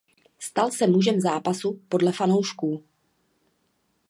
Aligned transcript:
Stal 0.39 0.71
se 0.71 0.87
mužem 0.87 1.19
zápasu 1.21 1.79
podle 1.89 2.11
fanoušků. 2.11 2.83